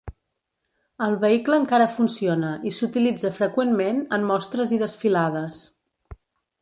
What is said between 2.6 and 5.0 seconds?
i s'utilitza freqüentment en mostres i